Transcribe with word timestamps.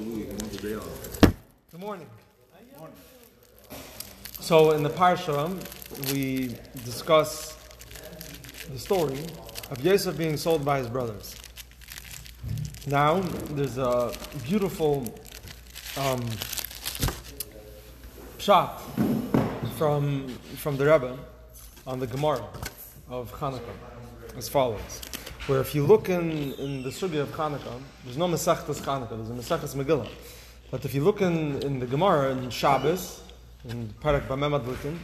Good 0.00 1.78
morning. 1.78 2.06
So 4.40 4.70
in 4.70 4.82
the 4.82 4.88
parsha, 4.88 5.52
we 6.10 6.56
discuss 6.86 7.54
the 8.72 8.78
story 8.78 9.18
of 9.70 9.84
Yosef 9.84 10.16
being 10.16 10.38
sold 10.38 10.64
by 10.64 10.78
his 10.78 10.88
brothers. 10.88 11.36
Now, 12.86 13.20
there's 13.50 13.76
a 13.76 14.12
beautiful 14.42 15.04
um, 15.98 16.24
shot 18.38 18.80
from 19.76 20.28
from 20.56 20.78
the 20.78 20.86
Rebbe 20.86 21.18
on 21.86 22.00
the 22.00 22.06
Gemara 22.06 22.46
of 23.10 23.30
Hanukkah 23.32 23.76
as 24.38 24.48
follows. 24.48 25.09
Where 25.50 25.60
if 25.60 25.74
you 25.74 25.84
look 25.84 26.08
in, 26.08 26.52
in 26.52 26.84
the 26.84 26.90
sugya 26.90 27.22
of 27.22 27.30
Hanukkah, 27.30 27.80
there's 28.04 28.16
no 28.16 28.28
Masechtas 28.28 28.80
Hanukkah, 28.82 29.16
there's 29.16 29.30
a 29.30 29.32
Masechtas 29.32 29.74
Megillah. 29.74 30.08
But 30.70 30.84
if 30.84 30.94
you 30.94 31.02
look 31.02 31.22
in, 31.22 31.60
in 31.62 31.80
the 31.80 31.86
Gemara 31.86 32.30
in 32.30 32.50
Shabbos, 32.50 33.20
in 33.68 33.92
Perek 34.00 34.28
Bameh 34.28 34.62
Madlikin, 34.62 34.96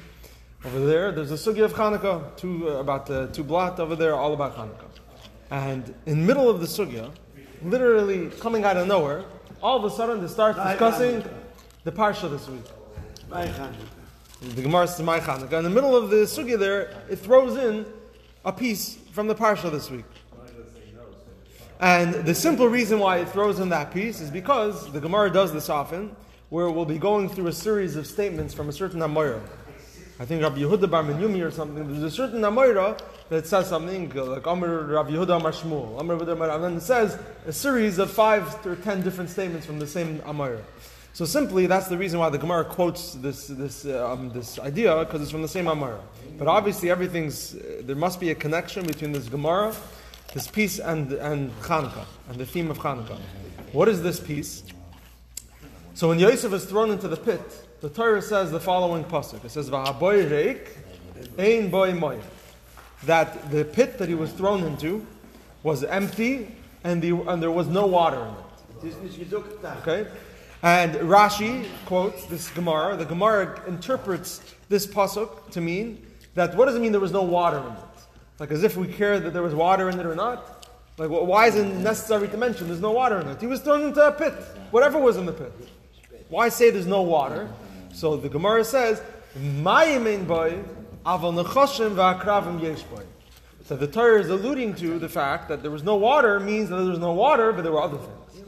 over 0.65 0.87
there, 0.87 1.11
there's 1.11 1.33
a 1.33 1.35
sugya 1.35 1.65
of 1.65 1.73
Hanukkah, 1.73 2.37
two, 2.37 2.69
uh, 2.69 2.75
about 2.75 3.11
uh, 3.11 3.27
two 3.27 3.43
blot 3.43 3.81
over 3.81 3.97
there, 3.97 4.15
all 4.15 4.35
about 4.35 4.57
Hanukkah. 4.57 4.89
And 5.51 5.93
in 6.07 6.21
the 6.21 6.27
middle 6.29 6.49
of 6.49 6.61
the 6.61 6.67
sugya, 6.67 7.11
literally 7.65 8.31
coming 8.39 8.63
out 8.63 8.77
of 8.77 8.87
nowhere, 8.87 9.25
all 9.61 9.85
of 9.85 9.93
a 9.93 9.97
sudden 9.97 10.21
they 10.21 10.29
start 10.29 10.55
discussing 10.55 11.25
the 11.83 11.91
parsha 11.91 12.31
this 12.31 12.49
week. 12.49 12.63
The 14.55 14.63
Gemara 14.63 14.87
says 14.87 15.05
Mai 15.05 15.19
Hanukkah. 15.19 15.55
In 15.55 15.65
the 15.65 15.71
middle 15.71 15.97
of 15.97 16.11
the 16.11 16.19
sugya 16.19 16.57
there, 16.57 17.03
it 17.11 17.17
throws 17.17 17.57
in 17.57 17.85
a 18.45 18.53
piece 18.53 18.97
from 19.11 19.27
the 19.27 19.35
parsha 19.35 19.73
this 19.73 19.91
week. 19.91 20.05
And 21.81 22.15
the 22.15 22.35
simple 22.35 22.69
reason 22.69 22.99
why 22.99 23.19
it 23.19 23.29
throws 23.29 23.61
in 23.61 23.69
that 23.69 23.93
piece 23.93 24.21
is 24.21 24.31
because 24.31 24.91
the 24.93 25.01
Gemara 25.01 25.31
does 25.31 25.53
this 25.53 25.69
often, 25.69 26.15
where 26.49 26.71
we'll 26.71 26.85
be 26.85 26.99
going 26.99 27.29
through 27.29 27.49
a 27.49 27.53
series 27.53 27.97
of 27.97 28.07
statements 28.07 28.55
from 28.55 28.69
a 28.69 28.73
certain 28.73 29.01
Amoira. 29.01 29.41
I 30.19 30.25
think 30.25 30.43
Rabbi 30.43 30.61
Yehuda 30.61 30.91
Bar 30.91 31.03
Menyumi 31.03 31.45
or 31.45 31.51
something. 31.51 31.87
There's 31.93 32.03
a 32.03 32.11
certain 32.11 32.41
Amoira 32.41 32.99
that 33.29 33.47
says 33.47 33.69
something 33.69 34.09
like 34.11 34.47
Amr 34.47 34.85
Rabbi 34.85 35.11
Yehuda 35.11 35.37
Amar 35.39 35.53
Shmuel, 35.53 35.99
Amr 35.99 36.17
Rabbi 36.17 36.31
Yehuda 36.31 36.55
and 36.55 36.65
then 36.65 36.77
it 36.77 36.81
says 36.81 37.19
a 37.47 37.53
series 37.53 37.99
of 37.99 38.11
five 38.11 38.67
or 38.67 38.77
ten 38.77 39.03
different 39.03 39.29
statements 39.29 39.67
from 39.67 39.79
the 39.79 39.87
same 39.87 40.21
Amoira. 40.21 40.63
So 41.13 41.25
simply, 41.25 41.67
that's 41.67 41.89
the 41.89 41.97
reason 41.97 42.21
why 42.21 42.29
the 42.29 42.39
Gemara 42.39 42.65
quotes 42.65 43.15
this 43.15 43.49
this 43.49 43.87
uh, 43.87 44.13
um, 44.13 44.31
this 44.31 44.59
idea 44.59 45.05
because 45.05 45.23
it's 45.23 45.31
from 45.31 45.41
the 45.41 45.49
same 45.49 45.67
Amara. 45.67 46.01
But 46.39 46.47
obviously, 46.47 46.91
everything's 46.91 47.55
uh, 47.55 47.83
there 47.85 47.97
must 47.97 48.21
be 48.21 48.31
a 48.31 48.35
connection 48.35 48.87
between 48.87 49.13
this 49.13 49.27
Gemara, 49.27 49.75
this 50.37 50.47
piece, 50.49 50.79
and 50.79 51.13
and 51.15 51.51
Chanukah 51.63 52.05
and 52.29 52.39
the 52.39 52.45
theme 52.45 52.71
of 52.71 52.79
Chanukah. 52.79 53.19
What 53.73 53.89
is 53.89 54.03
this 54.03 54.21
piece? 54.21 54.65
So 55.95 56.09
when 56.09 56.19
Yosef 56.19 56.53
is 56.53 56.67
thrown 56.67 56.91
into 56.91 57.09
the 57.09 57.17
pit, 57.17 57.41
the 57.81 57.89
Torah 57.89 58.21
says 58.21 58.51
the 58.51 58.61
following 58.61 59.03
pasuk. 59.05 59.43
It 59.47 59.51
says, 59.51 59.71
"V'haboy 59.71 60.29
reik, 60.29 60.69
ein 61.39 61.71
boy 61.71 61.95
moy." 61.95 62.19
That 63.05 63.51
the 63.51 63.65
pit 63.65 63.97
that 63.97 64.09
he 64.09 64.15
was 64.15 64.31
thrown 64.33 64.63
into 64.65 65.07
was 65.63 65.85
empty, 65.85 66.55
and 66.85 67.01
the 67.01 67.13
and 67.13 67.43
there 67.43 67.51
was 67.51 67.67
no 67.69 67.87
water 67.87 68.21
in 68.83 68.91
it. 68.91 68.95
Okay. 69.89 70.07
And 70.63 70.97
Rashi 70.97 71.67
quotes 71.87 72.27
this 72.27 72.51
Gemara. 72.51 72.95
The 72.97 73.07
Gemara 73.07 73.63
interprets 73.67 74.43
this 74.69 74.87
pasuk 74.87 75.51
to 75.53 75.63
mean 75.63 76.07
that 76.35 76.55
what 76.55 76.67
does 76.67 76.75
it 76.75 76.81
mean 76.81 76.93
there 76.93 77.01
was 77.01 77.13
no 77.13 77.23
water 77.23 77.59
in 77.59 77.73
it? 77.73 77.96
Like 78.39 78.51
as 78.51 78.63
if 78.63 78.77
we 78.77 78.87
care 78.89 79.19
that 79.19 79.33
there 79.33 79.43
was 79.43 79.55
water 79.55 79.89
in 79.89 79.99
it 79.99 80.07
or 80.07 80.15
not. 80.15 80.69
Like 80.99 81.09
wh- 81.09 81.27
why 81.27 81.47
is 81.47 81.57
it 81.57 81.67
necessary 81.67 82.29
to 82.29 82.37
mention 82.37 82.69
there's 82.69 82.81
no 82.81 82.93
water 82.93 83.21
in 83.21 83.29
it? 83.29 83.41
He 83.41 83.47
was 83.47 83.61
thrown 83.61 83.83
into 83.83 84.07
a 84.07 84.13
pit, 84.13 84.35
whatever 84.71 84.99
was 84.99 85.17
in 85.17 85.27
the 85.27 85.33
pit. 85.33 85.53
Why 86.29 86.49
say 86.49 86.71
there's 86.71 86.87
no 86.87 87.03
water? 87.03 87.49
So 87.93 88.17
the 88.17 88.29
Gemara 88.29 88.65
says, 88.65 89.01
"Mayimin 89.39 90.27
boy 90.27 90.63
aval 91.05 91.43
nechashim 91.43 91.95
va'akravim 91.95 92.63
yesh 92.63 92.83
boy." 92.83 93.03
So 93.65 93.77
the 93.77 93.87
Torah 93.87 94.21
is 94.21 94.29
alluding 94.29 94.75
to 94.77 94.99
the 94.99 95.09
fact 95.09 95.49
that 95.49 95.63
there 95.63 95.71
was 95.71 95.83
no 95.83 95.97
water 95.97 96.39
means 96.39 96.69
that 96.69 96.77
there 96.77 96.85
was 96.85 96.99
no 96.99 97.13
water, 97.13 97.53
but 97.53 97.63
there 97.63 97.73
were 97.73 97.83
other 97.83 97.99
things. 97.99 98.45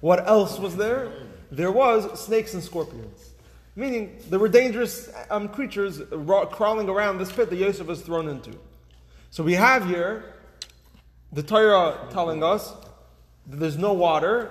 What 0.00 0.26
else 0.28 0.58
was 0.58 0.76
there? 0.76 1.10
There 1.50 1.72
was 1.72 2.20
snakes 2.20 2.54
and 2.54 2.62
scorpions. 2.62 3.30
Meaning, 3.76 4.18
there 4.28 4.38
were 4.38 4.48
dangerous 4.48 5.08
um, 5.30 5.48
creatures 5.48 6.02
ra- 6.10 6.44
crawling 6.46 6.88
around 6.88 7.18
this 7.18 7.32
pit 7.32 7.48
that 7.48 7.56
Yosef 7.56 7.86
was 7.86 8.02
thrown 8.02 8.28
into. 8.28 8.50
So 9.30 9.42
we 9.42 9.54
have 9.54 9.86
here 9.86 10.34
the 11.32 11.42
Torah 11.42 11.98
telling 12.10 12.42
us 12.42 12.72
that 13.46 13.56
there's 13.58 13.76
no 13.76 13.92
water. 13.92 14.50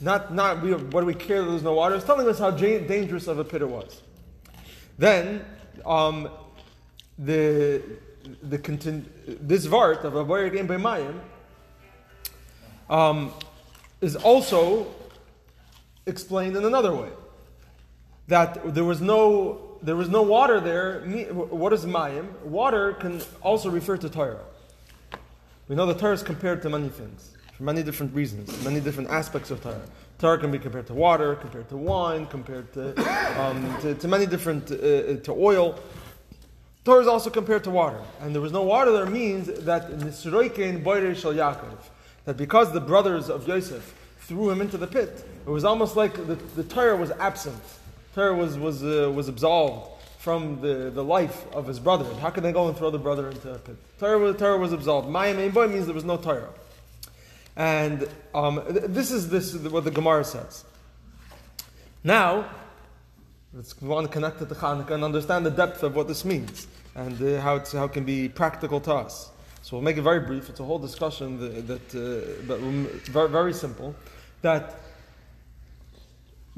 Not, 0.00 0.32
not 0.32 0.62
we, 0.62 0.72
what 0.72 1.00
do 1.00 1.06
we 1.06 1.14
care 1.14 1.42
that 1.42 1.50
there's 1.50 1.62
no 1.62 1.74
water? 1.74 1.96
It's 1.96 2.04
telling 2.04 2.28
us 2.28 2.38
how 2.38 2.50
dangerous 2.50 3.26
of 3.26 3.38
a 3.38 3.44
pit 3.44 3.62
it 3.62 3.68
was. 3.68 4.02
Then, 4.96 5.44
um, 5.84 6.28
the, 7.18 7.82
the 8.42 8.58
contin- 8.58 9.04
this 9.26 9.66
vart 9.66 10.04
of 10.04 10.14
Avoyer 10.14 10.52
Game 10.52 10.68
B'mayim 10.68 11.20
um, 12.88 13.32
is 14.00 14.16
also 14.16 14.86
explained 16.06 16.56
in 16.56 16.64
another 16.64 16.94
way. 16.94 17.10
That 18.28 18.74
there 18.74 18.84
was 18.84 19.00
no 19.00 19.67
there 19.82 19.96
was 19.96 20.08
no 20.08 20.22
water 20.22 20.60
there. 20.60 21.00
What 21.32 21.72
is 21.72 21.84
mayim? 21.84 22.40
Water 22.42 22.94
can 22.94 23.20
also 23.42 23.70
refer 23.70 23.96
to 23.96 24.08
Torah. 24.08 24.40
We 25.68 25.76
know 25.76 25.86
the 25.86 25.94
Torah 25.94 26.14
is 26.14 26.22
compared 26.22 26.62
to 26.62 26.70
many 26.70 26.88
things 26.88 27.32
for 27.58 27.64
many 27.64 27.82
different 27.82 28.14
reasons, 28.14 28.64
many 28.64 28.80
different 28.80 29.10
aspects 29.10 29.50
of 29.50 29.60
Torah. 29.60 29.82
Torah 30.18 30.38
can 30.38 30.50
be 30.50 30.58
compared 30.58 30.86
to 30.86 30.94
water, 30.94 31.34
compared 31.34 31.68
to 31.68 31.76
wine, 31.76 32.26
compared 32.26 32.72
to 32.72 32.94
um, 33.40 33.76
to, 33.82 33.94
to 33.94 34.08
many 34.08 34.26
different 34.26 34.70
uh, 34.70 34.74
uh, 34.74 35.16
to 35.16 35.32
oil. 35.32 35.78
Torah 36.84 37.02
is 37.02 37.08
also 37.08 37.30
compared 37.30 37.64
to 37.64 37.70
water, 37.70 38.00
and 38.20 38.32
there 38.34 38.40
was 38.40 38.52
no 38.52 38.62
water 38.62 38.92
there 38.92 39.06
means 39.06 39.46
that 39.64 39.90
Nisroikein 39.90 40.82
Boire 40.82 41.14
Shal 41.14 41.34
Yaakov, 41.34 41.78
that 42.24 42.36
because 42.36 42.72
the 42.72 42.80
brothers 42.80 43.28
of 43.28 43.46
Yosef 43.46 43.94
threw 44.20 44.50
him 44.50 44.60
into 44.60 44.78
the 44.78 44.86
pit, 44.86 45.24
it 45.44 45.50
was 45.50 45.64
almost 45.64 45.96
like 45.96 46.14
the, 46.14 46.36
the 46.56 46.64
Torah 46.64 46.96
was 46.96 47.10
absent. 47.12 47.62
Torah 48.18 48.34
was 48.34 48.58
was 48.58 48.82
uh, 48.82 49.12
was 49.14 49.28
absolved 49.28 49.92
from 50.18 50.60
the, 50.60 50.90
the 50.90 51.04
life 51.04 51.46
of 51.52 51.68
his 51.68 51.78
brother. 51.78 52.04
How 52.16 52.30
could 52.30 52.42
they 52.42 52.50
go 52.50 52.66
and 52.66 52.76
throw 52.76 52.90
the 52.90 52.98
brother 52.98 53.30
into 53.30 53.54
a 53.54 53.58
pit? 53.58 53.76
Torah 54.00 54.18
was, 54.18 54.36
Torah 54.36 54.58
was 54.58 54.72
absolved. 54.72 55.08
Mayim 55.08 55.54
Boy 55.54 55.68
means 55.68 55.86
there 55.86 55.94
was 55.94 56.04
no 56.04 56.16
Torah, 56.16 56.52
and 57.54 58.08
um, 58.34 58.60
th- 58.72 58.86
this 58.88 59.12
is 59.12 59.30
this 59.30 59.54
is 59.54 59.68
what 59.68 59.84
the 59.84 59.92
Gemara 59.92 60.24
says. 60.24 60.64
Now, 62.02 62.50
let's 63.54 63.80
want 63.80 64.08
to 64.08 64.12
connect 64.12 64.40
to 64.40 64.46
Hanukkah 64.46 64.94
and 64.94 65.04
understand 65.04 65.46
the 65.46 65.52
depth 65.52 65.84
of 65.84 65.94
what 65.94 66.08
this 66.08 66.24
means 66.24 66.66
and 66.96 67.22
uh, 67.22 67.40
how, 67.40 67.60
how 67.72 67.84
it 67.84 67.92
can 67.92 68.04
be 68.04 68.28
practical 68.28 68.80
to 68.80 68.94
us. 68.94 69.30
So 69.62 69.76
we'll 69.76 69.84
make 69.84 69.96
it 69.96 70.02
very 70.02 70.20
brief. 70.20 70.48
It's 70.48 70.58
a 70.58 70.64
whole 70.64 70.80
discussion 70.80 71.38
that, 71.38 71.68
that 71.68 71.94
uh, 71.94 72.42
but 72.48 72.58
um, 72.58 72.88
very, 73.04 73.28
very 73.28 73.52
simple. 73.52 73.94
That 74.42 74.80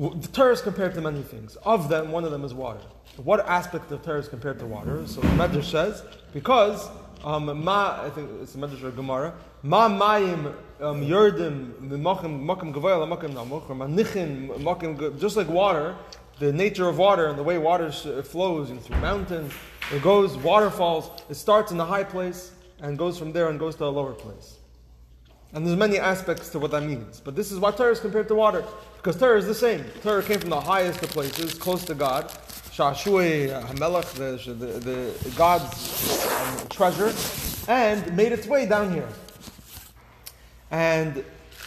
the 0.09 0.29
Torah 0.29 0.53
is 0.53 0.63
compared 0.63 0.95
to 0.95 1.01
many 1.03 1.21
things. 1.21 1.57
Of 1.57 1.91
them, 1.91 2.11
one 2.11 2.25
of 2.25 2.31
them 2.31 2.43
is 2.43 2.55
water. 2.55 2.81
What 3.17 3.47
aspect 3.47 3.93
of 3.93 4.03
Torah 4.03 4.21
is 4.21 4.29
compared 4.29 4.59
to 4.61 4.67
water? 4.67 5.07
So 5.07 5.21
the 5.21 5.29
Medrash 5.29 5.65
says 5.65 6.03
because 6.33 6.89
um, 7.23 7.63
ma 7.63 8.01
I 8.03 8.09
think 8.09 8.31
it's 8.41 8.55
the 8.55 8.67
Medrash 8.67 8.83
or 8.83 8.93
Gemara 8.93 9.35
ma 9.63 9.91
mayim 9.91 10.55
um, 10.81 11.03
yerdim 11.03 11.75
makim 11.81 12.47
makim 12.47 12.73
gavoya 12.73 13.07
makim 13.07 13.35
namuch 13.35 13.69
or 13.69 13.77
manichin 13.77 14.49
makim 14.61 15.21
just 15.21 15.37
like 15.37 15.49
water. 15.49 15.95
The 16.39 16.51
nature 16.51 16.89
of 16.89 16.97
water 16.97 17.27
and 17.27 17.39
the 17.39 17.43
way 17.43 17.59
water 17.59 17.93
flows 17.93 18.71
know, 18.71 18.79
through 18.79 18.97
mountains, 18.97 19.53
it 19.93 20.03
goes 20.03 20.39
waterfalls. 20.39 21.11
It 21.29 21.35
starts 21.35 21.71
in 21.71 21.77
the 21.77 21.85
high 21.85 22.05
place 22.05 22.53
and 22.81 22.97
goes 22.97 23.19
from 23.19 23.33
there 23.33 23.51
and 23.51 23.59
goes 23.59 23.77
to 23.77 23.85
a 23.85 23.93
lower 23.93 24.15
place. 24.15 24.60
And 25.53 25.67
there's 25.67 25.77
many 25.77 25.99
aspects 25.99 26.49
to 26.51 26.59
what 26.61 26.71
that 26.71 26.85
means. 26.85 27.21
But 27.21 27.35
this 27.35 27.51
is 27.51 27.59
why 27.59 27.73
Torah 27.73 27.91
is 27.91 28.01
compared 28.01 28.29
to 28.29 28.35
water. 28.35 28.65
Because 28.97 29.17
Torah 29.17 29.39
is 29.39 29.47
the 29.47 29.55
same. 29.55 29.85
Torah 30.03 30.23
came 30.23 30.39
from 30.39 30.51
the 30.51 30.61
highest 30.61 31.03
of 31.03 31.11
places, 31.11 31.55
close 31.55 31.85
to 31.87 31.95
God. 31.95 32.29
Shashui, 32.71 33.51
uh, 33.51 33.67
Hamelech, 33.67 34.13
the, 34.15 34.55
the, 34.55 35.29
the 35.29 35.31
God's 35.37 36.25
um, 36.27 36.69
treasure, 36.69 37.13
and 37.69 38.17
made 38.17 38.31
its 38.31 38.47
way 38.47 38.65
down 38.65 38.93
here. 38.93 39.09
And 40.71 41.25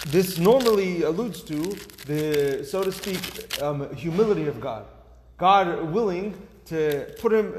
this 0.07 0.37
normally 0.37 1.03
alludes 1.03 1.41
to 1.43 1.57
the, 2.05 2.65
so 2.65 2.83
to 2.83 2.91
speak, 2.91 3.61
um, 3.61 3.93
humility 3.95 4.47
of 4.47 4.61
God. 4.61 4.85
God 5.37 5.91
willing 5.91 6.35
to 6.65 7.13
put 7.19 7.33
him, 7.33 7.53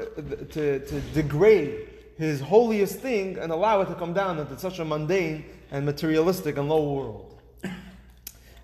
to, 0.51 0.79
to 0.79 1.01
degrade 1.13 1.89
his 2.17 2.41
holiest 2.41 2.99
thing 2.99 3.37
and 3.37 3.51
allow 3.51 3.81
it 3.81 3.87
to 3.87 3.95
come 3.95 4.13
down 4.13 4.39
into 4.39 4.57
such 4.57 4.79
a 4.79 4.85
mundane 4.85 5.45
and 5.71 5.85
materialistic 5.85 6.57
and 6.57 6.69
low 6.69 6.93
world. 6.93 7.41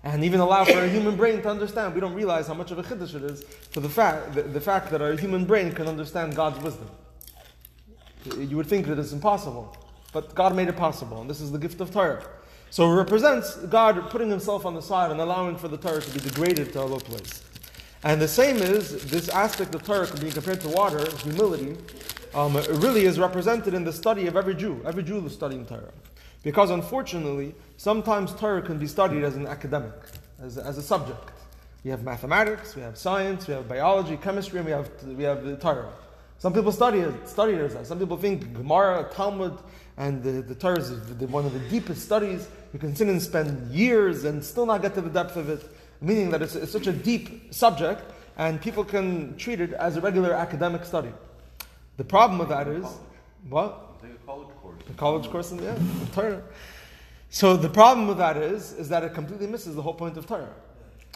And 0.04 0.24
even 0.24 0.40
allow 0.40 0.64
for 0.64 0.82
a 0.82 0.88
human 0.88 1.16
brain 1.16 1.42
to 1.42 1.48
understand. 1.48 1.94
We 1.94 2.00
don't 2.00 2.14
realize 2.14 2.48
how 2.48 2.54
much 2.54 2.72
of 2.72 2.78
a 2.78 2.82
chiddush 2.82 3.14
it 3.14 3.22
is 3.22 3.44
for 3.70 3.80
the 3.80 3.88
fact, 3.88 4.34
the, 4.34 4.42
the 4.42 4.60
fact 4.60 4.90
that 4.90 5.00
our 5.00 5.12
human 5.12 5.44
brain 5.44 5.70
can 5.70 5.86
understand 5.86 6.34
God's 6.34 6.58
wisdom. 6.60 6.90
You 8.36 8.56
would 8.56 8.66
think 8.66 8.86
that 8.86 8.98
it's 8.98 9.12
impossible, 9.12 9.76
but 10.12 10.34
God 10.34 10.56
made 10.56 10.68
it 10.68 10.76
possible, 10.76 11.20
and 11.20 11.30
this 11.30 11.40
is 11.40 11.52
the 11.52 11.58
gift 11.58 11.80
of 11.80 11.92
Torah. 11.92 12.24
So 12.70 12.90
it 12.90 12.96
represents 12.96 13.56
God 13.56 14.10
putting 14.10 14.30
himself 14.30 14.64
on 14.64 14.74
the 14.74 14.82
side 14.82 15.10
and 15.10 15.20
allowing 15.20 15.56
for 15.56 15.68
the 15.68 15.76
Torah 15.76 16.00
to 16.00 16.10
be 16.10 16.20
degraded 16.20 16.72
to 16.72 16.82
a 16.82 16.84
low 16.84 16.98
place. 16.98 17.42
And 18.02 18.20
the 18.20 18.26
same 18.26 18.56
is 18.56 19.04
this 19.04 19.28
aspect 19.28 19.74
of 19.74 19.84
Torah 19.84 20.08
being 20.18 20.32
compared 20.32 20.60
to 20.62 20.68
water, 20.68 21.08
humility, 21.18 21.76
um, 22.34 22.56
really 22.80 23.04
is 23.04 23.18
represented 23.18 23.74
in 23.74 23.84
the 23.84 23.92
study 23.92 24.26
of 24.26 24.36
every 24.36 24.54
Jew. 24.54 24.82
Every 24.86 25.02
Jew 25.02 25.24
is 25.26 25.32
studying 25.32 25.66
Torah. 25.66 25.92
Because 26.42 26.70
unfortunately, 26.70 27.54
sometimes 27.76 28.34
Torah 28.34 28.62
can 28.62 28.78
be 28.78 28.86
studied 28.86 29.22
as 29.22 29.36
an 29.36 29.46
academic, 29.46 29.92
as, 30.42 30.58
as 30.58 30.78
a 30.78 30.82
subject. 30.82 31.30
We 31.84 31.90
have 31.90 32.02
mathematics, 32.04 32.74
we 32.74 32.82
have 32.82 32.96
science, 32.96 33.46
we 33.46 33.54
have 33.54 33.68
biology, 33.68 34.16
chemistry, 34.16 34.58
and 34.58 34.66
we 34.66 34.72
have, 34.72 34.90
we 35.04 35.24
have 35.24 35.44
the 35.44 35.56
Torah. 35.56 35.92
Some 36.38 36.52
people 36.52 36.72
study 36.72 36.98
it, 36.98 37.28
study 37.28 37.52
it 37.52 37.60
as 37.60 37.74
that. 37.74 37.86
Some 37.86 37.98
people 37.98 38.16
think 38.16 38.52
Gemara, 38.54 39.08
Talmud, 39.12 39.58
and 39.96 40.22
the, 40.22 40.42
the 40.42 40.54
Torah 40.54 40.78
is 40.78 40.90
the, 41.18 41.26
one 41.28 41.44
of 41.46 41.52
the 41.52 41.60
deepest 41.68 42.02
studies. 42.02 42.48
You 42.72 42.78
can 42.78 42.96
sit 42.96 43.08
and 43.08 43.20
spend 43.20 43.70
years 43.70 44.24
and 44.24 44.44
still 44.44 44.66
not 44.66 44.82
get 44.82 44.94
to 44.94 45.00
the 45.00 45.10
depth 45.10 45.36
of 45.36 45.48
it, 45.48 45.62
meaning 46.00 46.30
that 46.30 46.42
it's, 46.42 46.56
it's 46.56 46.72
such 46.72 46.86
a 46.86 46.92
deep 46.92 47.52
subject, 47.54 48.02
and 48.38 48.60
people 48.60 48.84
can 48.84 49.36
treat 49.36 49.60
it 49.60 49.72
as 49.74 49.96
a 49.96 50.00
regular 50.00 50.32
academic 50.32 50.84
study. 50.84 51.12
The 51.96 52.04
problem 52.04 52.38
with 52.38 52.48
that 52.48 52.68
is, 52.68 52.86
what? 53.48 54.00
Take 54.00 54.12
a 54.12 54.26
college 54.26 54.48
course. 54.60 54.76
A 54.90 54.94
college 54.94 55.30
course 55.30 55.52
in 55.52 55.62
yeah, 55.62 55.74
the 55.74 56.06
Torah. 56.12 56.42
So 57.30 57.56
the 57.56 57.68
problem 57.68 58.08
with 58.08 58.18
that 58.18 58.36
is, 58.36 58.72
is 58.72 58.88
that 58.88 59.02
it 59.04 59.14
completely 59.14 59.46
misses 59.46 59.74
the 59.74 59.82
whole 59.82 59.94
point 59.94 60.16
of 60.16 60.26
Torah. 60.26 60.54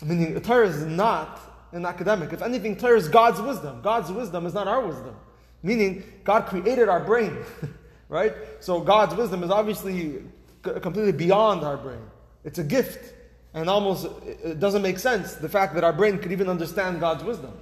Meaning, 0.02 0.40
Torah 0.40 0.69
is 0.69 0.84
not 0.84 1.40
an 1.73 1.84
academic. 1.84 2.32
If 2.32 2.43
anything, 2.43 2.76
Torah 2.76 2.99
is 2.99 3.08
God's 3.08 3.40
wisdom. 3.40 3.81
God's 3.82 4.11
wisdom 4.12 4.46
is 4.46 4.55
not 4.55 4.69
our 4.69 4.87
wisdom. 4.87 5.14
Meaning, 5.62 6.02
God 6.25 6.46
created 6.46 6.88
our 6.88 7.00
brain, 7.00 7.37
right? 8.08 8.34
So 8.61 8.81
God's 8.81 9.14
wisdom 9.14 9.43
is 9.43 9.50
obviously 9.50 10.22
completely 10.62 11.12
beyond 11.12 11.64
our 11.64 11.76
brain. 11.76 12.02
It's 12.44 12.58
a 12.58 12.64
gift, 12.64 13.14
and 13.55 13.69
almost 13.69 14.06
it 14.25 14.61
doesn't 14.61 14.82
make 14.82 14.99
sense 14.99 15.34
the 15.34 15.49
fact 15.49 15.75
that 15.75 15.84
our 15.84 15.93
brain 15.93 16.19
could 16.19 16.32
even 16.32 16.49
understand 16.49 17.00
God's 17.00 17.25
wisdom. 17.25 17.52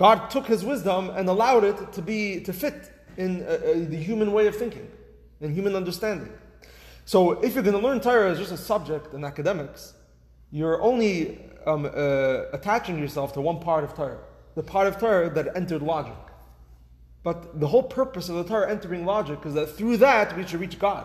God 0.00 0.30
took 0.30 0.46
His 0.46 0.64
wisdom 0.64 1.10
and 1.10 1.28
allowed 1.28 1.62
it 1.62 1.92
to 1.92 2.00
be 2.00 2.40
to 2.40 2.54
fit 2.54 2.90
in 3.18 3.42
uh, 3.42 3.48
uh, 3.48 3.60
the 3.94 3.98
human 3.98 4.32
way 4.32 4.46
of 4.46 4.56
thinking, 4.56 4.90
in 5.42 5.52
human 5.52 5.76
understanding. 5.76 6.32
So, 7.04 7.32
if 7.42 7.52
you're 7.52 7.62
going 7.62 7.78
to 7.78 7.86
learn 7.86 8.00
Torah 8.00 8.30
as 8.30 8.38
just 8.38 8.50
a 8.50 8.56
subject 8.56 9.12
in 9.12 9.24
academics, 9.24 9.92
you're 10.50 10.80
only 10.80 11.38
um, 11.66 11.84
uh, 11.84 12.44
attaching 12.54 12.98
yourself 12.98 13.34
to 13.34 13.42
one 13.42 13.60
part 13.60 13.84
of 13.84 13.92
Torah, 13.92 14.22
the 14.54 14.62
part 14.62 14.86
of 14.86 14.98
Torah 14.98 15.28
that 15.34 15.54
entered 15.54 15.82
logic. 15.82 16.22
But 17.22 17.60
the 17.60 17.66
whole 17.66 17.82
purpose 17.82 18.30
of 18.30 18.36
the 18.36 18.44
Torah 18.44 18.70
entering 18.70 19.04
logic 19.04 19.40
is 19.44 19.52
that 19.52 19.66
through 19.66 19.98
that 19.98 20.34
we 20.34 20.46
should 20.46 20.60
reach 20.60 20.78
God. 20.78 21.04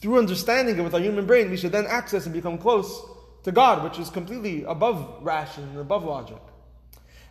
Through 0.00 0.18
understanding 0.18 0.78
it 0.78 0.82
with 0.82 0.94
our 0.94 1.00
human 1.00 1.26
brain, 1.26 1.50
we 1.50 1.56
should 1.56 1.72
then 1.72 1.86
access 1.88 2.26
and 2.26 2.32
become 2.32 2.58
close 2.58 3.04
to 3.42 3.50
God, 3.50 3.82
which 3.82 3.98
is 3.98 4.08
completely 4.08 4.62
above 4.62 5.18
ration 5.20 5.64
and 5.64 5.78
above 5.80 6.04
logic. 6.04 6.38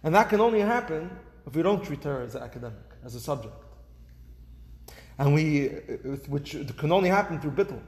And 0.03 0.13
that 0.15 0.29
can 0.29 0.41
only 0.41 0.59
happen 0.59 1.09
if 1.47 1.55
we 1.55 1.61
don't 1.61 1.83
treat 1.83 2.01
Torah 2.01 2.25
as 2.25 2.35
an 2.35 2.43
academic, 2.43 2.83
as 3.05 3.15
a 3.15 3.19
subject. 3.19 3.55
And 5.17 5.33
we, 5.33 5.67
which 6.27 6.55
can 6.77 6.91
only 6.91 7.09
happen 7.09 7.39
through 7.39 7.51
bittul. 7.51 7.81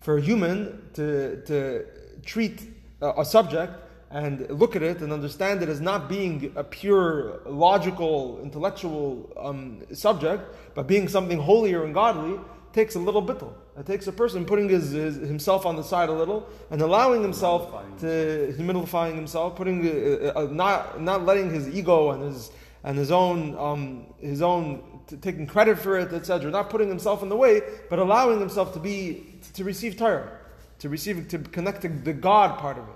For 0.00 0.18
a 0.18 0.20
human 0.20 0.90
to, 0.94 1.42
to 1.46 1.84
treat 2.24 2.62
a, 3.00 3.20
a 3.20 3.24
subject 3.24 3.72
and 4.10 4.48
look 4.50 4.74
at 4.74 4.82
it 4.82 5.00
and 5.02 5.12
understand 5.12 5.62
it 5.62 5.68
as 5.68 5.80
not 5.80 6.08
being 6.08 6.52
a 6.56 6.64
pure 6.64 7.40
logical, 7.46 8.40
intellectual 8.42 9.32
um, 9.38 9.82
subject, 9.92 10.42
but 10.74 10.86
being 10.86 11.06
something 11.08 11.38
holier 11.38 11.84
and 11.84 11.94
godly, 11.94 12.40
takes 12.72 12.94
a 12.94 12.98
little 12.98 13.22
bittul. 13.22 13.52
It 13.78 13.86
takes 13.86 14.06
a 14.06 14.12
person 14.12 14.44
putting 14.44 14.68
his, 14.68 14.90
his, 14.90 15.16
himself 15.16 15.66
on 15.66 15.76
the 15.76 15.82
side 15.82 16.08
a 16.08 16.12
little 16.12 16.48
and 16.70 16.80
allowing 16.80 17.22
himself 17.22 17.70
to 18.00 18.54
humilifying 18.58 19.14
himself, 19.14 19.56
putting 19.56 19.86
uh, 19.86 20.32
uh, 20.36 20.48
not 20.50 21.00
not 21.00 21.24
letting 21.24 21.50
his 21.50 21.68
ego 21.68 22.10
and 22.10 22.22
his 22.22 22.50
and 22.84 22.96
his 22.96 23.10
own 23.10 23.56
um, 23.58 24.06
his 24.18 24.42
own 24.42 25.00
t- 25.06 25.16
taking 25.16 25.46
credit 25.46 25.78
for 25.78 25.98
it, 25.98 26.12
etc. 26.12 26.50
Not 26.50 26.70
putting 26.70 26.88
himself 26.88 27.22
in 27.22 27.28
the 27.28 27.36
way, 27.36 27.62
but 27.88 27.98
allowing 27.98 28.38
himself 28.38 28.72
to 28.74 28.78
be 28.78 29.38
to 29.54 29.64
receive 29.64 29.96
Torah, 29.96 30.38
to 30.78 30.88
receive 30.88 31.28
to 31.28 31.38
connect 31.38 31.82
to 31.82 31.88
the 31.88 32.12
God 32.12 32.58
part 32.58 32.78
of 32.78 32.84
it. 32.88 32.94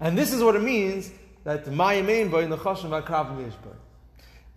And 0.00 0.16
this 0.16 0.32
is 0.32 0.42
what 0.42 0.56
it 0.56 0.62
means 0.62 1.10
that 1.44 1.64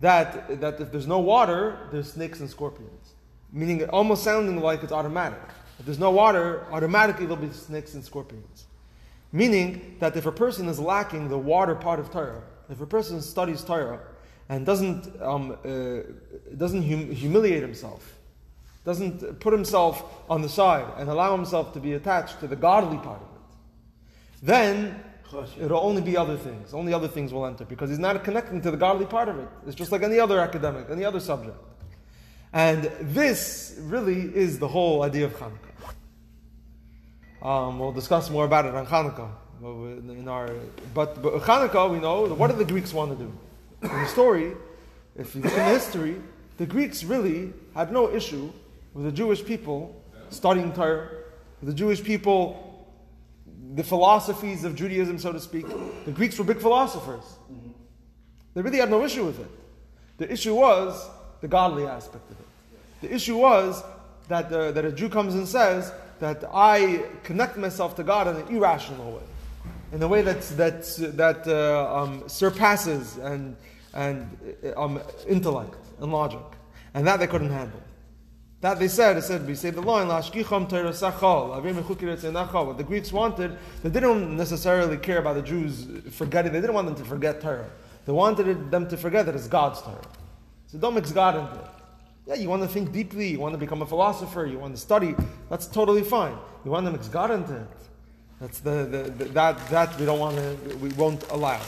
that 0.00 0.60
that 0.60 0.80
if 0.80 0.92
there's 0.92 1.06
no 1.06 1.18
water, 1.20 1.88
there's 1.90 2.12
snakes 2.12 2.40
and 2.40 2.50
scorpions 2.50 3.14
meaning 3.52 3.88
almost 3.90 4.24
sounding 4.24 4.60
like 4.60 4.82
it's 4.82 4.92
automatic. 4.92 5.40
If 5.78 5.86
there's 5.86 5.98
no 5.98 6.10
water, 6.10 6.66
automatically 6.72 7.26
there'll 7.26 7.42
be 7.42 7.52
snakes 7.52 7.94
and 7.94 8.04
scorpions. 8.04 8.66
Meaning 9.32 9.96
that 10.00 10.16
if 10.16 10.26
a 10.26 10.32
person 10.32 10.68
is 10.68 10.78
lacking 10.78 11.28
the 11.28 11.38
water 11.38 11.74
part 11.74 12.00
of 12.00 12.10
Torah, 12.10 12.42
if 12.70 12.80
a 12.80 12.86
person 12.86 13.20
studies 13.20 13.62
Torah 13.62 14.00
and 14.48 14.64
doesn't, 14.64 15.20
um, 15.20 15.56
uh, 15.64 16.56
doesn't 16.56 16.82
hum- 16.82 17.10
humiliate 17.10 17.62
himself, 17.62 18.16
doesn't 18.84 19.40
put 19.40 19.52
himself 19.52 20.04
on 20.30 20.42
the 20.42 20.48
side 20.48 20.86
and 20.96 21.10
allow 21.10 21.36
himself 21.36 21.72
to 21.72 21.80
be 21.80 21.94
attached 21.94 22.40
to 22.40 22.46
the 22.46 22.56
godly 22.56 22.98
part 22.98 23.20
of 23.20 23.28
it, 23.28 24.46
then 24.46 25.02
it'll 25.60 25.80
only 25.80 26.02
be 26.02 26.16
other 26.16 26.36
things. 26.36 26.72
Only 26.72 26.94
other 26.94 27.08
things 27.08 27.32
will 27.32 27.46
enter 27.46 27.64
because 27.64 27.90
he's 27.90 27.98
not 27.98 28.22
connecting 28.22 28.62
to 28.62 28.70
the 28.70 28.76
godly 28.76 29.06
part 29.06 29.28
of 29.28 29.38
it. 29.38 29.48
It's 29.66 29.74
just 29.74 29.90
like 29.90 30.02
any 30.02 30.20
other 30.20 30.38
academic, 30.38 30.86
any 30.88 31.04
other 31.04 31.20
subject. 31.20 31.56
And 32.56 32.84
this 33.02 33.76
really 33.80 34.34
is 34.34 34.58
the 34.58 34.66
whole 34.66 35.02
idea 35.02 35.26
of 35.26 35.36
Hanukkah. 35.36 35.74
Um, 37.46 37.78
we'll 37.78 37.92
discuss 37.92 38.30
more 38.30 38.46
about 38.46 38.64
it 38.64 38.74
on 38.74 38.86
Hanukkah. 38.86 39.28
In 39.60 40.26
our, 40.26 40.48
but, 40.94 41.20
but 41.20 41.34
Hanukkah, 41.42 41.90
we 41.90 41.98
know, 41.98 42.24
what 42.28 42.46
did 42.46 42.56
the 42.56 42.64
Greeks 42.64 42.94
want 42.94 43.10
to 43.10 43.24
do? 43.26 43.30
In 43.82 44.02
the 44.02 44.06
story, 44.06 44.54
if 45.16 45.34
you 45.34 45.42
look 45.42 45.52
in 45.52 45.64
history, 45.66 46.16
the 46.56 46.64
Greeks 46.64 47.04
really 47.04 47.52
had 47.74 47.92
no 47.92 48.10
issue 48.10 48.50
with 48.94 49.04
the 49.04 49.12
Jewish 49.12 49.44
people 49.44 50.02
studying 50.30 50.72
Torah, 50.72 51.10
the 51.62 51.74
Jewish 51.74 52.02
people, 52.02 52.88
the 53.74 53.84
philosophies 53.84 54.64
of 54.64 54.74
Judaism, 54.74 55.18
so 55.18 55.30
to 55.30 55.40
speak. 55.40 55.66
The 56.06 56.12
Greeks 56.12 56.38
were 56.38 56.44
big 56.46 56.62
philosophers. 56.62 57.24
They 58.54 58.62
really 58.62 58.78
had 58.78 58.88
no 58.90 59.04
issue 59.04 59.26
with 59.26 59.40
it. 59.40 59.50
The 60.16 60.32
issue 60.32 60.54
was 60.54 61.06
the 61.42 61.48
godly 61.48 61.86
aspect 61.86 62.30
of 62.30 62.40
it. 62.40 62.45
The 63.00 63.14
issue 63.14 63.36
was 63.36 63.82
that, 64.28 64.52
uh, 64.52 64.72
that 64.72 64.84
a 64.84 64.92
Jew 64.92 65.08
comes 65.08 65.34
and 65.34 65.46
says 65.46 65.92
that 66.18 66.44
I 66.52 67.04
connect 67.22 67.56
myself 67.56 67.94
to 67.96 68.02
God 68.02 68.28
in 68.28 68.36
an 68.36 68.48
irrational 68.54 69.12
way, 69.12 69.22
in 69.92 70.02
a 70.02 70.08
way 70.08 70.22
that's, 70.22 70.50
that's, 70.50 70.96
that 70.96 71.46
uh, 71.46 71.94
um, 71.94 72.28
surpasses 72.28 73.16
and, 73.18 73.56
and 73.94 74.36
uh, 74.64 74.80
um, 74.80 75.00
intellect 75.28 75.76
and 76.00 76.12
logic. 76.12 76.40
And 76.94 77.06
that 77.06 77.20
they 77.20 77.26
couldn't 77.26 77.50
handle. 77.50 77.80
That 78.62 78.78
they 78.78 78.88
said, 78.88 79.18
it 79.18 79.22
said, 79.22 79.46
we 79.46 79.54
say 79.54 79.70
the 79.70 79.82
line, 79.82 80.08
what 80.08 80.32
the 80.32 80.42
Greeks 82.86 83.12
wanted, 83.12 83.58
they 83.82 83.90
didn't 83.90 84.36
necessarily 84.36 84.96
care 84.96 85.18
about 85.18 85.34
the 85.34 85.42
Jews 85.42 85.86
forgetting, 86.10 86.52
they 86.52 86.60
didn't 86.60 86.74
want 86.74 86.86
them 86.86 86.96
to 86.96 87.04
forget 87.04 87.42
Torah. 87.42 87.68
They 88.06 88.12
wanted 88.12 88.70
them 88.70 88.88
to 88.88 88.96
forget 88.96 89.26
that 89.26 89.34
it's 89.34 89.46
God's 89.46 89.82
Torah. 89.82 90.00
So 90.68 90.78
don't 90.78 90.94
mix 90.94 91.12
God 91.12 91.36
into 91.36 91.60
it. 91.60 91.70
Yeah, 92.26 92.34
you 92.34 92.48
want 92.48 92.62
to 92.62 92.68
think 92.68 92.92
deeply, 92.92 93.28
you 93.28 93.38
want 93.38 93.54
to 93.54 93.58
become 93.58 93.82
a 93.82 93.86
philosopher, 93.86 94.46
you 94.46 94.58
want 94.58 94.74
to 94.74 94.80
study, 94.80 95.14
that's 95.48 95.66
totally 95.66 96.02
fine. 96.02 96.36
You 96.64 96.72
want 96.72 96.86
to 96.86 96.92
mix 96.92 97.06
God 97.08 97.30
into 97.30 97.54
it. 97.54 97.68
That's 98.40 98.58
the, 98.60 98.84
the, 98.84 99.02
the 99.10 99.24
that 99.26 99.68
that 99.68 99.98
we 99.98 100.04
don't 100.04 100.18
want 100.18 100.36
to 100.36 100.76
we 100.76 100.90
won't 100.90 101.24
allow. 101.30 101.60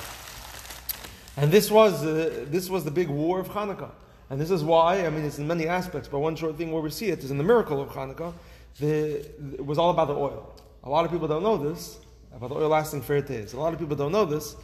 And 1.37 1.51
this 1.53 1.71
was 1.71 2.05
uh, 2.05 2.45
this 2.51 2.69
was 2.69 2.85
the 2.85 2.91
big 2.91 3.09
war 3.09 3.41
of 3.41 3.49
Hanukkah. 3.49 3.91
And 4.31 4.41
this 4.41 4.51
is 4.51 4.63
why, 4.63 5.07
I 5.07 5.11
mean, 5.11 5.25
it's 5.25 5.39
in 5.39 5.47
many 5.47 5.67
aspects, 5.67 6.07
but 6.09 6.19
one 6.19 6.37
short 6.37 6.57
thing 6.57 6.71
where 6.71 6.83
we 6.83 6.91
see 6.91 7.07
it 7.07 7.25
is 7.25 7.31
in 7.31 7.39
the 7.39 7.45
miracle 7.45 7.81
of 7.81 7.89
Hanukkah, 7.91 8.35
the, 8.79 9.21
it 9.55 9.65
was 9.65 9.79
all 9.79 9.91
about 9.91 10.09
the 10.09 10.15
oil. 10.15 10.55
A 10.85 10.91
lot 10.91 11.07
of 11.07 11.11
people 11.11 11.29
don't 11.29 11.43
know 11.43 11.57
this, 11.57 11.99
about 12.35 12.51
the 12.51 12.57
oil 12.57 12.69
lasting 12.69 13.01
for 13.01 13.19
days. 13.23 13.55
A 13.55 13.59
lot 13.59 13.73
of 13.73 13.79
people 13.79 13.97
don't 13.97 14.13
know 14.13 14.27
this, 14.27 14.55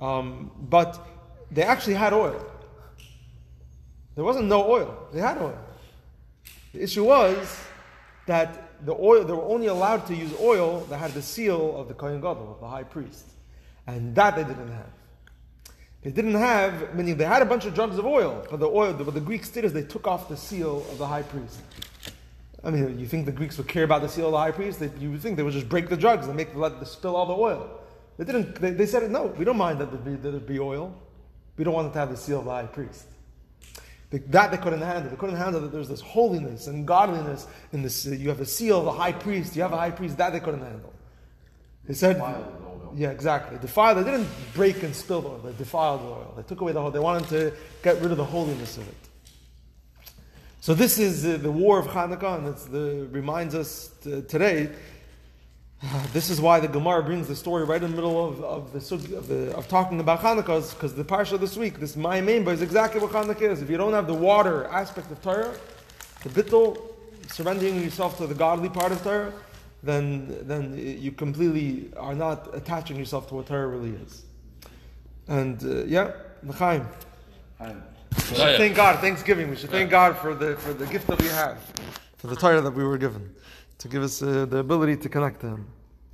um, 0.00 0.50
but 0.68 1.06
they 1.50 1.62
actually 1.62 1.94
had 1.94 2.12
oil. 2.12 2.44
There 4.14 4.24
wasn't 4.24 4.46
no 4.46 4.70
oil. 4.70 5.08
They 5.12 5.20
had 5.20 5.38
oil. 5.38 5.58
The 6.72 6.82
issue 6.82 7.04
was 7.04 7.60
that 8.26 8.84
the 8.84 8.94
oil, 8.94 9.24
they 9.24 9.32
were 9.32 9.44
only 9.44 9.66
allowed 9.66 10.06
to 10.06 10.14
use 10.14 10.32
oil 10.40 10.80
that 10.90 10.98
had 10.98 11.12
the 11.12 11.22
seal 11.22 11.76
of 11.76 11.88
the 11.88 11.94
Kohen 11.94 12.20
Gadol, 12.20 12.52
of 12.52 12.60
the 12.60 12.68
high 12.68 12.82
priest. 12.82 13.26
And 13.86 14.14
that 14.14 14.36
they 14.36 14.44
didn't 14.44 14.72
have. 14.72 14.90
They 16.02 16.10
didn't 16.10 16.34
have, 16.34 16.94
meaning 16.94 17.16
they 17.16 17.24
had 17.24 17.42
a 17.42 17.46
bunch 17.46 17.64
of 17.64 17.74
jugs 17.74 17.96
of 17.96 18.04
oil, 18.04 18.46
but 18.50 18.60
the 18.60 18.68
oil, 18.68 18.92
what 18.92 19.14
the 19.14 19.20
Greeks 19.20 19.48
did 19.48 19.64
is 19.64 19.72
they 19.72 19.82
took 19.82 20.06
off 20.06 20.28
the 20.28 20.36
seal 20.36 20.84
of 20.90 20.98
the 20.98 21.06
high 21.06 21.22
priest. 21.22 21.60
I 22.62 22.70
mean, 22.70 22.98
you 22.98 23.06
think 23.06 23.24
the 23.24 23.32
Greeks 23.32 23.56
would 23.56 23.68
care 23.68 23.84
about 23.84 24.02
the 24.02 24.08
seal 24.08 24.26
of 24.26 24.32
the 24.32 24.38
high 24.38 24.50
priest? 24.50 24.80
They, 24.80 24.90
you 24.98 25.10
would 25.12 25.20
think 25.20 25.36
they 25.36 25.42
would 25.42 25.52
just 25.52 25.68
break 25.68 25.88
the 25.88 25.96
jugs 25.96 26.26
and 26.26 26.36
make 26.36 26.54
let 26.54 26.78
the, 26.78 26.86
spill 26.86 27.16
all 27.16 27.26
the 27.26 27.34
oil. 27.34 27.80
They 28.18 28.24
didn't. 28.24 28.54
They, 28.56 28.70
they 28.70 28.86
said, 28.86 29.10
no, 29.10 29.26
we 29.26 29.44
don't 29.44 29.56
mind 29.56 29.80
that 29.80 29.90
there 30.04 30.32
be, 30.32 30.38
be 30.38 30.60
oil. 30.60 30.94
We 31.56 31.64
don't 31.64 31.74
want 31.74 31.88
it 31.88 31.92
to 31.94 31.98
have 32.00 32.10
the 32.10 32.16
seal 32.16 32.40
of 32.40 32.44
the 32.44 32.50
high 32.50 32.66
priest. 32.66 33.06
That 34.18 34.50
they 34.50 34.56
couldn't 34.56 34.80
handle. 34.80 35.10
They 35.10 35.16
couldn't 35.16 35.36
handle 35.36 35.60
that 35.60 35.72
there's 35.72 35.88
this 35.88 36.00
holiness 36.00 36.66
and 36.66 36.86
godliness 36.86 37.46
in 37.72 37.82
this. 37.82 38.06
Uh, 38.06 38.10
you 38.10 38.28
have 38.28 38.40
a 38.40 38.46
seal 38.46 38.80
of 38.80 38.86
a 38.86 38.92
high 38.92 39.12
priest. 39.12 39.56
You 39.56 39.62
have 39.62 39.72
a 39.72 39.76
high 39.76 39.90
priest. 39.90 40.16
That 40.18 40.32
they 40.32 40.40
couldn't 40.40 40.62
handle. 40.62 40.92
They 41.86 41.94
said, 41.94 42.16
yeah, 42.96 43.10
exactly. 43.10 43.58
Defiled. 43.58 43.98
They 43.98 44.10
didn't 44.10 44.28
break 44.54 44.82
and 44.82 44.94
spill 44.94 45.20
the 45.20 45.28
oil. 45.28 45.40
They 45.44 45.52
defiled 45.52 46.00
the 46.02 46.06
oil. 46.06 46.34
They 46.36 46.42
took 46.44 46.60
away 46.60 46.72
the 46.72 46.80
whole. 46.80 46.90
They 46.90 46.98
wanted 46.98 47.28
to 47.28 47.52
get 47.82 48.00
rid 48.00 48.10
of 48.10 48.16
the 48.16 48.24
holiness 48.24 48.76
of 48.78 48.88
it. 48.88 48.94
So 50.60 50.72
this 50.72 50.98
is 50.98 51.26
uh, 51.26 51.36
the 51.42 51.50
war 51.50 51.78
of 51.78 51.86
Hanukkah, 51.88 52.38
and 52.38 52.48
it 52.48 52.72
the, 52.72 53.06
reminds 53.10 53.54
us 53.54 53.90
t- 54.02 54.22
today. 54.22 54.70
This 56.12 56.30
is 56.30 56.40
why 56.40 56.60
the 56.60 56.68
Gemara 56.68 57.02
brings 57.02 57.28
the 57.28 57.36
story 57.36 57.64
right 57.64 57.82
in 57.82 57.90
the 57.90 57.96
middle 57.96 58.28
of, 58.28 58.44
of 58.44 58.72
the 58.72 58.94
of, 58.94 59.28
the, 59.28 59.56
of 59.56 59.68
talking 59.68 60.00
about 60.00 60.20
Hanukkah, 60.20 60.72
because 60.74 60.94
the 60.94 61.04
parsha 61.04 61.38
this 61.38 61.56
week, 61.56 61.80
this 61.80 61.96
my 61.96 62.20
member 62.20 62.52
is 62.52 62.62
exactly 62.62 63.00
what 63.00 63.10
Hanukkah 63.12 63.50
is. 63.52 63.62
If 63.62 63.70
you 63.70 63.76
don't 63.76 63.92
have 63.92 64.06
the 64.06 64.14
water 64.14 64.66
aspect 64.66 65.10
of 65.10 65.20
Torah, 65.22 65.54
the 66.22 66.28
bittul, 66.30 66.80
surrendering 67.28 67.82
yourself 67.82 68.16
to 68.18 68.26
the 68.26 68.34
godly 68.34 68.68
part 68.68 68.92
of 68.92 69.02
Torah, 69.02 69.32
then 69.82 70.36
then 70.42 70.74
you 70.76 71.12
completely 71.12 71.90
are 71.96 72.14
not 72.14 72.54
attaching 72.54 72.96
yourself 72.96 73.28
to 73.28 73.34
what 73.34 73.46
Torah 73.46 73.68
really 73.68 73.94
is. 74.06 74.22
And 75.28 75.62
uh, 75.64 75.84
yeah, 75.84 76.12
should 78.36 78.56
thank 78.56 78.76
God. 78.76 79.00
Thanksgiving. 79.00 79.50
We 79.50 79.56
should 79.56 79.70
thank 79.70 79.90
God 79.90 80.16
for 80.16 80.34
the 80.34 80.56
for 80.56 80.72
the 80.72 80.86
gift 80.86 81.06
that 81.08 81.20
we 81.20 81.28
have, 81.28 81.58
for 82.16 82.28
the 82.28 82.36
Torah 82.36 82.60
that 82.60 82.74
we 82.74 82.84
were 82.84 82.98
given, 82.98 83.34
to 83.78 83.88
give 83.88 84.02
us 84.02 84.22
uh, 84.22 84.46
the 84.46 84.58
ability 84.58 84.96
to 84.96 85.08
connect 85.08 85.40
to 85.40 85.48
Him. 85.48 85.66